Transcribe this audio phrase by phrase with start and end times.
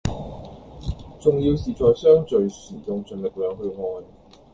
[1.21, 4.03] 重要是在相聚時用盡力量去愛